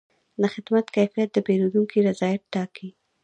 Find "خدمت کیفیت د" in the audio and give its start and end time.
0.53-1.37